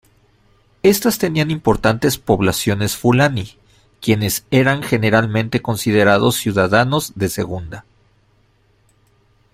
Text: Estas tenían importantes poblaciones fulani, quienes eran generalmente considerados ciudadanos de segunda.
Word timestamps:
Estas 0.81 1.19
tenían 1.19 1.51
importantes 1.51 2.17
poblaciones 2.17 2.97
fulani, 2.97 3.59
quienes 4.01 4.47
eran 4.49 4.81
generalmente 4.81 5.61
considerados 5.61 6.37
ciudadanos 6.37 7.11
de 7.15 7.29
segunda. 7.29 7.85